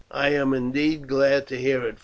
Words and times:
"I 0.09 0.29
am 0.29 0.55
indeed 0.55 1.07
glad 1.07 1.45
to 1.45 1.57
hear 1.57 1.83
it, 1.83 1.99
Philo. 1.99 1.99